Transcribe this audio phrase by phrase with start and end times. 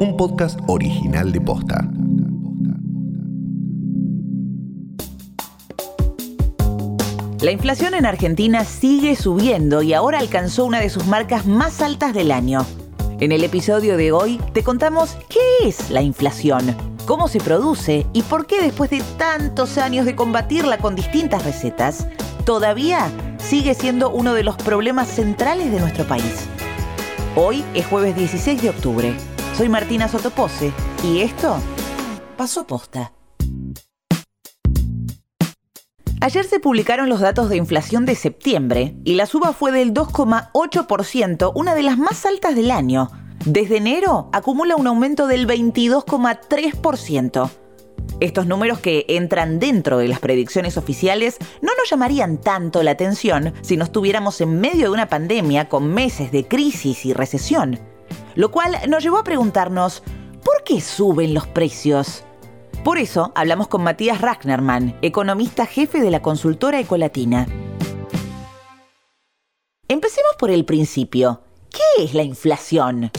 [0.00, 1.86] un podcast original de Posta.
[7.42, 12.14] La inflación en Argentina sigue subiendo y ahora alcanzó una de sus marcas más altas
[12.14, 12.64] del año.
[13.20, 16.74] En el episodio de hoy te contamos qué es la inflación,
[17.06, 22.06] cómo se produce y por qué después de tantos años de combatirla con distintas recetas,
[22.46, 26.46] todavía sigue siendo uno de los problemas centrales de nuestro país.
[27.36, 29.29] Hoy es jueves 16 de octubre.
[29.60, 30.72] Soy Martina Sotopose
[31.04, 31.58] y esto
[32.38, 33.12] pasó posta.
[36.22, 41.52] Ayer se publicaron los datos de inflación de septiembre y la suba fue del 2,8%,
[41.54, 43.10] una de las más altas del año.
[43.44, 47.50] Desde enero acumula un aumento del 22,3%.
[48.20, 53.52] Estos números que entran dentro de las predicciones oficiales no nos llamarían tanto la atención
[53.60, 57.99] si no estuviéramos en medio de una pandemia con meses de crisis y recesión.
[58.34, 60.02] Lo cual nos llevó a preguntarnos,
[60.44, 62.24] ¿por qué suben los precios?
[62.84, 67.46] Por eso hablamos con Matías Ragnerman, economista jefe de la consultora Ecolatina.
[69.88, 71.42] Empecemos por el principio.
[71.70, 73.10] ¿Qué es la inflación?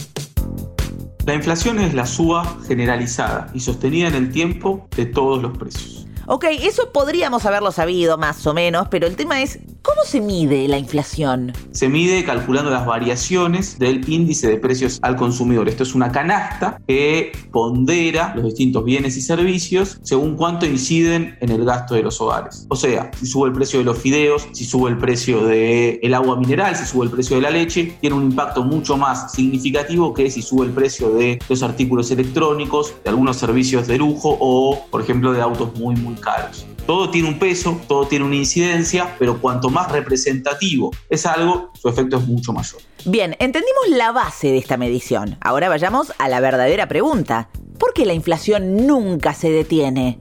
[1.26, 6.08] La inflación es la suba generalizada y sostenida en el tiempo de todos los precios.
[6.26, 10.68] Ok, eso podríamos haberlo sabido más o menos, pero el tema es, ¿cómo se mide
[10.68, 11.54] la inflación?
[11.72, 15.70] Se mide calculando las variaciones del índice de precios al consumidor.
[15.70, 21.50] Esto es una canasta que pondera los distintos bienes y servicios según cuánto inciden en
[21.50, 22.66] el gasto de los hogares.
[22.70, 26.38] O sea, si sube el precio de los fideos, si sube el precio del agua
[26.38, 30.30] mineral, si sube el precio de la leche, tiene un impacto mucho más significativo que
[30.30, 35.02] si sube el precio de los artículos electrónicos, de algunos servicios de lujo o, por
[35.02, 36.66] ejemplo, de autos muy, muy caros.
[36.92, 41.88] Todo tiene un peso, todo tiene una incidencia, pero cuanto más representativo es algo, su
[41.88, 42.82] efecto es mucho mayor.
[43.06, 45.38] Bien, entendimos la base de esta medición.
[45.40, 47.48] Ahora vayamos a la verdadera pregunta.
[47.80, 50.20] ¿Por qué la inflación nunca se detiene?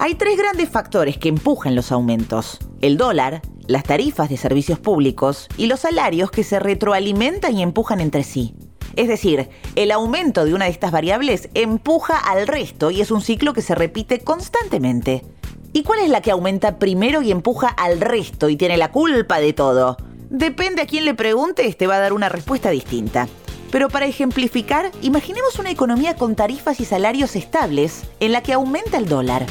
[0.00, 2.58] Hay tres grandes factores que empujan los aumentos.
[2.80, 8.00] El dólar, las tarifas de servicios públicos y los salarios que se retroalimentan y empujan
[8.00, 8.56] entre sí.
[8.96, 13.20] Es decir, el aumento de una de estas variables empuja al resto y es un
[13.20, 15.22] ciclo que se repite constantemente.
[15.78, 19.38] ¿Y cuál es la que aumenta primero y empuja al resto y tiene la culpa
[19.38, 19.96] de todo?
[20.28, 23.28] Depende a quién le pregunte, te va a dar una respuesta distinta.
[23.70, 28.98] Pero para ejemplificar, imaginemos una economía con tarifas y salarios estables en la que aumenta
[28.98, 29.46] el dólar.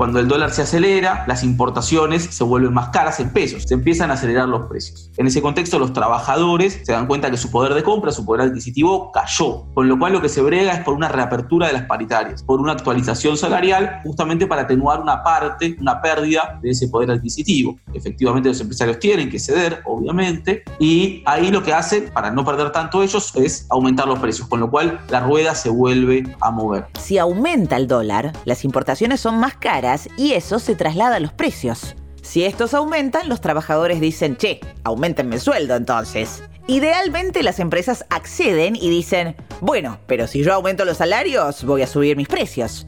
[0.00, 4.10] Cuando el dólar se acelera, las importaciones se vuelven más caras en pesos, se empiezan
[4.10, 5.10] a acelerar los precios.
[5.18, 8.48] En ese contexto, los trabajadores se dan cuenta que su poder de compra, su poder
[8.48, 11.82] adquisitivo cayó, con lo cual lo que se brega es por una reapertura de las
[11.82, 17.10] paritarias, por una actualización salarial, justamente para atenuar una parte, una pérdida de ese poder
[17.10, 17.76] adquisitivo.
[17.92, 22.72] Efectivamente, los empresarios tienen que ceder, obviamente, y ahí lo que hacen, para no perder
[22.72, 26.86] tanto ellos, es aumentar los precios, con lo cual la rueda se vuelve a mover.
[26.98, 31.32] Si aumenta el dólar, las importaciones son más caras y eso se traslada a los
[31.32, 31.96] precios.
[32.22, 36.42] Si estos aumentan, los trabajadores dicen, che, aumentenme el sueldo entonces.
[36.66, 41.86] Idealmente las empresas acceden y dicen, bueno, pero si yo aumento los salarios, voy a
[41.86, 42.86] subir mis precios.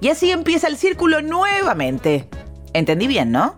[0.00, 2.28] Y así empieza el círculo nuevamente.
[2.74, 3.56] Entendí bien, ¿no?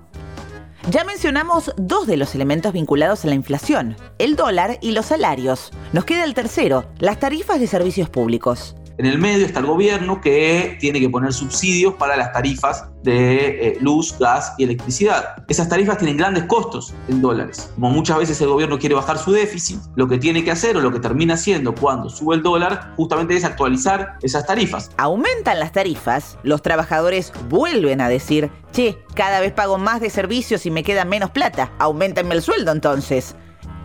[0.91, 5.73] Ya mencionamos dos de los elementos vinculados a la inflación, el dólar y los salarios.
[5.93, 8.77] Nos queda el tercero, las tarifas de servicios públicos.
[8.99, 13.69] En el medio está el gobierno que tiene que poner subsidios para las tarifas de
[13.69, 15.45] eh, luz, gas y electricidad.
[15.49, 17.71] Esas tarifas tienen grandes costos en dólares.
[17.75, 20.81] Como muchas veces el gobierno quiere bajar su déficit, lo que tiene que hacer o
[20.81, 24.91] lo que termina haciendo cuando sube el dólar justamente es actualizar esas tarifas.
[24.97, 30.65] Aumentan las tarifas, los trabajadores vuelven a decir, che, cada vez pago más de servicios
[30.65, 33.37] y me queda menos plata, aumentenme el sueldo entonces.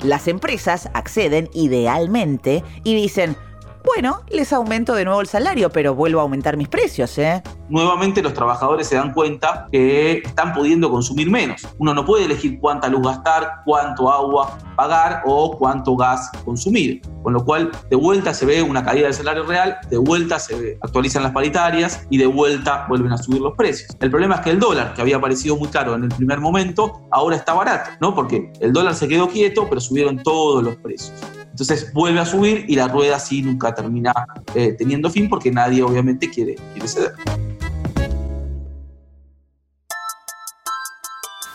[0.03, 3.35] Las empresas acceden idealmente y dicen,
[3.83, 7.41] bueno, les aumento de nuevo el salario, pero vuelvo a aumentar mis precios, ¿eh?
[7.69, 11.67] Nuevamente los trabajadores se dan cuenta que están pudiendo consumir menos.
[11.77, 17.01] Uno no puede elegir cuánta luz gastar, cuánto agua pagar o cuánto gas consumir.
[17.23, 20.77] Con lo cual, de vuelta se ve una caída del salario real, de vuelta se
[20.81, 23.95] actualizan las paritarias y de vuelta vuelven a subir los precios.
[23.99, 27.01] El problema es que el dólar, que había parecido muy caro en el primer momento,
[27.11, 28.13] ahora está barato, ¿no?
[28.15, 31.13] Porque el dólar se quedó quieto, pero subieron todos los precios.
[31.51, 34.13] Entonces vuelve a subir y la rueda así nunca termina
[34.55, 37.13] eh, teniendo fin porque nadie obviamente quiere, quiere ceder.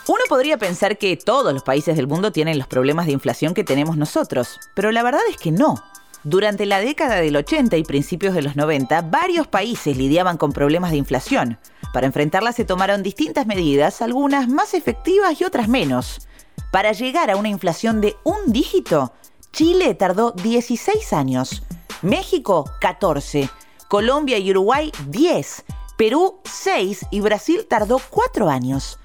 [0.08, 3.64] Uno podría pensar que todos los países del mundo tienen los problemas de inflación que
[3.64, 5.82] tenemos nosotros, pero la verdad es que no.
[6.22, 10.90] Durante la década del 80 y principios de los 90, varios países lidiaban con problemas
[10.90, 11.58] de inflación.
[11.92, 16.26] Para enfrentarla se tomaron distintas medidas, algunas más efectivas y otras menos.
[16.72, 19.12] Para llegar a una inflación de un dígito,
[19.56, 21.62] Chile tardó 16 años,
[22.02, 23.48] México 14,
[23.88, 25.64] Colombia y Uruguay 10,
[25.96, 28.98] Perú 6 y Brasil tardó 4 años.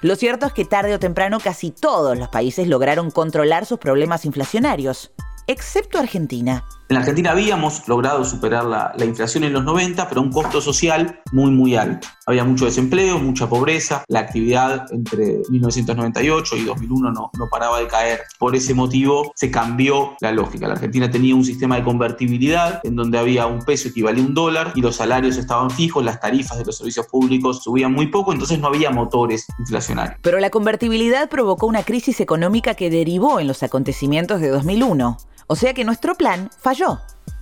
[0.00, 4.24] Lo cierto es que tarde o temprano casi todos los países lograron controlar sus problemas
[4.24, 5.12] inflacionarios,
[5.46, 6.64] excepto Argentina.
[6.90, 11.20] En Argentina habíamos logrado superar la, inflación en los 90, pero a un costo social
[11.32, 12.08] muy, muy alto.
[12.26, 17.86] Había mucho desempleo, mucha pobreza, la actividad entre 1998 y 2001 no, no paraba de
[17.86, 18.20] caer.
[18.38, 20.66] Por ese motivo se cambió la lógica.
[20.66, 24.34] La Argentina tenía un sistema de convertibilidad en donde había un peso equivalente a un
[24.34, 28.32] dólar y los salarios estaban fijos, las tarifas de los servicios públicos subían muy poco,
[28.32, 30.18] entonces no había motores inflacionarios.
[30.20, 35.16] Pero la convertibilidad provocó una crisis económica que derivó en los acontecimientos de 2001.
[35.46, 36.73] O sea que nuestro plan falló.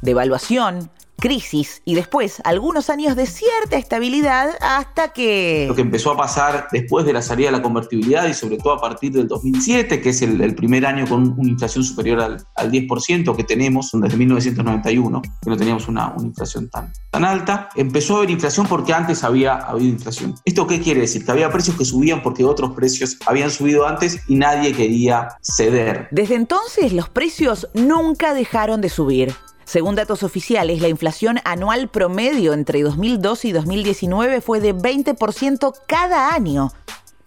[0.02, 0.90] Devaluación,
[1.22, 5.66] crisis y después algunos años de cierta estabilidad hasta que...
[5.68, 8.72] Lo que empezó a pasar después de la salida de la convertibilidad y sobre todo
[8.72, 12.72] a partir del 2007, que es el, primer año con una inflación superior al, al,
[12.72, 18.14] 10% que tenemos desde 1991, que no teníamos una, una, inflación tan, tan alta, empezó
[18.14, 20.34] a haber inflación porque antes había habido inflación.
[20.44, 21.24] ¿Esto qué quiere decir?
[21.24, 26.08] Que había precios que subían porque otros precios habían subido antes y nadie quería ceder.
[26.10, 29.32] Desde entonces los precios nunca dejaron de subir.
[29.64, 36.34] Según datos oficiales, la inflación anual promedio entre 2002 y 2019 fue de 20% cada
[36.34, 36.70] año.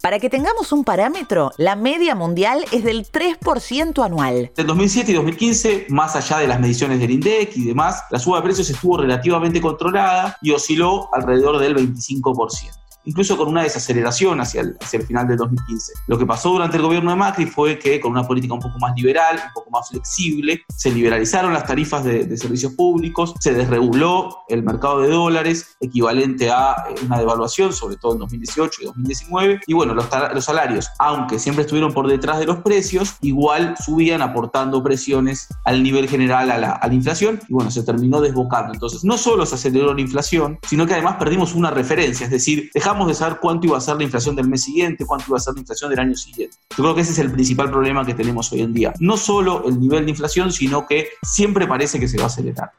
[0.02, 4.52] Para que tengamos un parámetro, la media mundial es del 3% anual.
[4.56, 8.36] En 2007 y 2015, más allá de las mediciones del INDEC y demás, la suba
[8.36, 12.75] de precios estuvo relativamente controlada y osciló alrededor del 25%
[13.06, 15.92] incluso con una desaceleración hacia el, hacia el final del 2015.
[16.06, 18.78] Lo que pasó durante el gobierno de Macri fue que con una política un poco
[18.78, 24.44] más liberal, un poco más flexible, se liberalizaron las tarifas de, servicios públicos, se desreguló
[24.48, 29.60] el mercado de dólares, equivalente a eh, una devaluación, sobre todo en 2018 y 2019,
[29.66, 34.20] y bueno, los, los salarios, aunque siempre estuvieron por detrás de los precios, igual subían
[34.20, 38.74] aportando presiones al nivel general a la, a la inflación, y bueno, se terminó desbocando.
[38.74, 42.70] Entonces, no solo se aceleró la inflación, sino que además perdimos una referencia, es decir,
[42.74, 45.40] dejamos de saber cuánto iba a ser la inflación del mes siguiente, cuánto iba a
[45.40, 46.56] ser la inflación del año siguiente.
[46.70, 48.94] Yo creo que ese es el principal problema que tenemos hoy en día.
[49.00, 52.70] No solo el nivel de inflación, sino que siempre parece que se va a acelerar.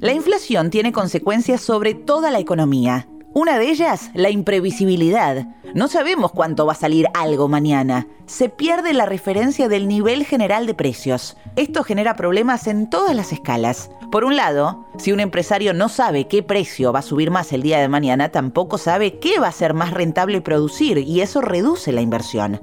[0.00, 3.06] La inflación tiene consecuencias sobre toda la economía.
[3.34, 5.46] Una de ellas, la imprevisibilidad.
[5.74, 8.06] No sabemos cuánto va a salir algo mañana.
[8.26, 11.38] Se pierde la referencia del nivel general de precios.
[11.56, 13.90] Esto genera problemas en todas las escalas.
[14.10, 17.62] Por un lado, si un empresario no sabe qué precio va a subir más el
[17.62, 21.90] día de mañana, tampoco sabe qué va a ser más rentable producir y eso reduce
[21.90, 22.60] la inversión.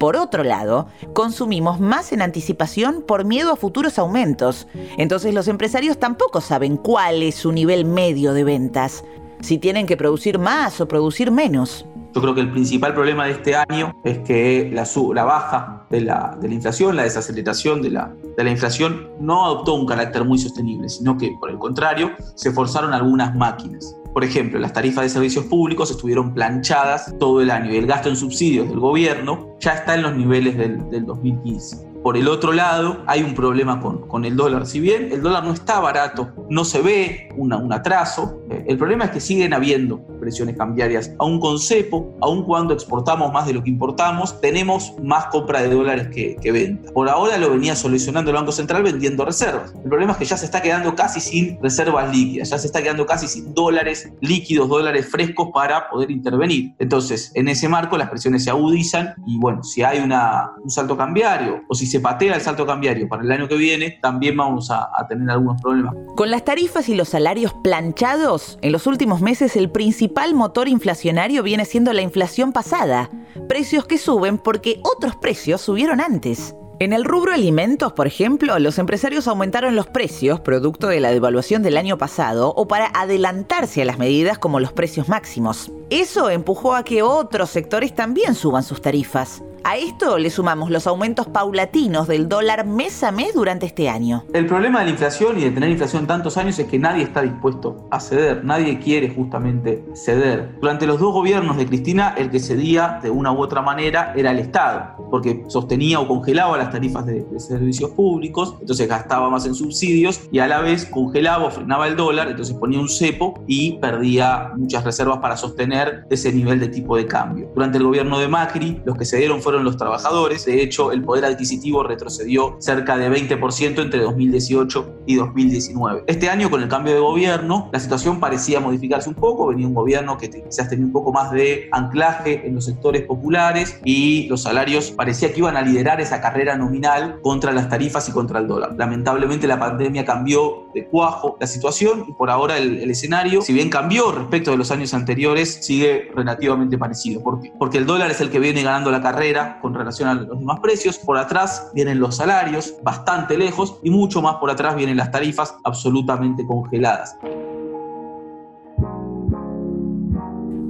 [0.00, 4.66] Por otro lado, consumimos más en anticipación por miedo a futuros aumentos.
[4.96, 9.04] Entonces los empresarios tampoco saben cuál es su nivel medio de ventas
[9.40, 11.86] si tienen que producir más o producir menos.
[12.14, 16.00] Yo creo que el principal problema de este año es que la, la baja de
[16.00, 20.24] la, de la, inflación, la desaceleración de la, de la inflación, no adoptó un carácter
[20.24, 23.96] muy sostenible, sino que, por el contrario, se forzaron algunas máquinas.
[24.12, 28.08] Por ejemplo, las tarifas de servicios públicos estuvieron planchadas todo el año y el gasto
[28.08, 31.89] en subsidios del gobierno ya está en los niveles del, del 2015.
[32.02, 34.66] Por el otro lado, hay un problema con, con, el dólar.
[34.66, 38.78] Si bien el dólar no está barato, no se ve una, un atraso, eh, el
[38.78, 41.12] problema es que siguen habiendo presiones cambiarias.
[41.18, 45.74] Aún con cepo, aún cuando exportamos más de lo que importamos, tenemos más compra de
[45.74, 46.90] dólares que, que venta.
[46.92, 49.74] Por ahora lo venía solucionando el Banco Central vendiendo reservas.
[49.82, 52.82] El problema es que ya se está quedando casi sin reservas líquidas, ya se está
[52.82, 56.74] quedando casi sin dólares líquidos, dólares frescos para poder intervenir.
[56.78, 60.96] Entonces, en ese marco las presiones se agudizan y bueno, si hay una, un salto
[60.96, 64.70] cambiario o si se patea el salto cambiario para el año que viene, también vamos
[64.70, 65.94] a, a tener algunos problemas.
[66.16, 71.42] Con las tarifas y los salarios planchados, en los últimos meses el principal motor inflacionario
[71.42, 73.10] viene siendo la inflación pasada,
[73.48, 76.54] precios que suben porque otros precios subieron antes.
[76.80, 81.62] En el rubro alimentos, por ejemplo, los empresarios aumentaron los precios producto de la devaluación
[81.62, 85.70] del año pasado o para adelantarse a las medidas como los precios máximos.
[85.90, 89.42] Eso empujó a que otros sectores también suban sus tarifas.
[89.62, 94.24] A esto le sumamos los aumentos paulatinos del dólar mes a mes durante este año.
[94.32, 97.20] El problema de la inflación y de tener inflación tantos años es que nadie está
[97.20, 100.56] dispuesto a ceder, nadie quiere justamente ceder.
[100.60, 104.30] Durante los dos gobiernos de Cristina, el que cedía de una u otra manera era
[104.30, 109.44] el Estado, porque sostenía o congelaba las tarifas de, de servicios públicos, entonces gastaba más
[109.44, 113.34] en subsidios y a la vez congelaba o frenaba el dólar, entonces ponía un cepo
[113.46, 117.50] y perdía muchas reservas para sostener ese nivel de tipo de cambio.
[117.54, 120.44] Durante el gobierno de Macri, los que cedieron fue fueron los trabajadores.
[120.44, 126.04] De hecho, el poder adquisitivo retrocedió cerca de 20% entre 2018 y 2019.
[126.06, 129.48] Este año, con el cambio de gobierno, la situación parecía modificarse un poco.
[129.48, 133.80] Venía un gobierno que quizás tenía un poco más de anclaje en los sectores populares
[133.84, 138.12] y los salarios parecía que iban a liderar esa carrera nominal contra las tarifas y
[138.12, 138.76] contra el dólar.
[138.78, 143.52] Lamentablemente la pandemia cambió de cuajo la situación y por ahora el, el escenario, si
[143.52, 147.22] bien cambió respecto de los años anteriores, sigue relativamente parecido.
[147.22, 147.52] ¿Por qué?
[147.56, 150.58] Porque el dólar es el que viene ganando la carrera con relación a los demás
[150.58, 150.98] precios.
[150.98, 155.54] Por atrás vienen los salarios, bastante lejos, y mucho más por atrás vienen las tarifas
[155.62, 157.16] absolutamente congeladas.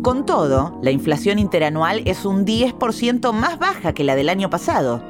[0.03, 5.03] Con todo, la inflación interanual es un 10% más baja que la del año pasado.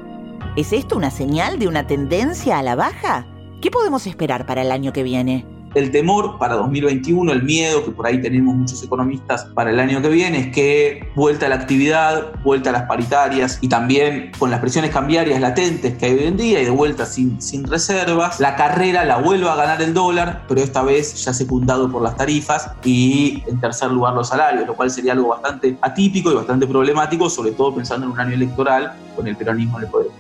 [0.54, 3.26] ¿Es esto una señal de una tendencia a la baja?
[3.60, 5.49] ¿Qué podemos esperar para el año que viene?
[5.74, 10.02] El temor para 2021, el miedo que por ahí tenemos muchos economistas para el año
[10.02, 14.50] que viene es que vuelta a la actividad, vuelta a las paritarias y también con
[14.50, 18.40] las presiones cambiarias latentes que hay hoy en día y de vuelta sin, sin reservas,
[18.40, 22.16] la carrera la vuelva a ganar el dólar, pero esta vez ya secundado por las
[22.16, 26.66] tarifas y en tercer lugar los salarios, lo cual sería algo bastante atípico y bastante
[26.66, 30.19] problemático, sobre todo pensando en un año electoral con el peronismo en el poder.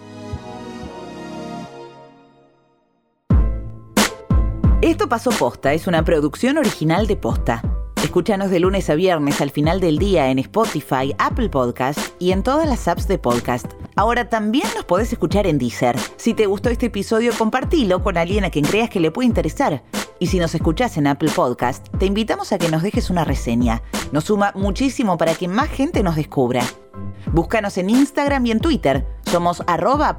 [4.82, 7.62] Esto pasó posta, es una producción original de posta.
[8.02, 12.42] Escúchanos de lunes a viernes al final del día en Spotify, Apple Podcast y en
[12.42, 13.74] todas las apps de podcast.
[13.94, 15.98] Ahora también nos podés escuchar en Deezer.
[16.16, 19.84] Si te gustó este episodio, compartilo con alguien a quien creas que le puede interesar.
[20.18, 23.82] Y si nos escuchás en Apple Podcast, te invitamos a que nos dejes una reseña.
[24.12, 26.64] Nos suma muchísimo para que más gente nos descubra.
[27.32, 29.06] Búscanos en Instagram y en Twitter.
[29.26, 30.18] Somos arroba.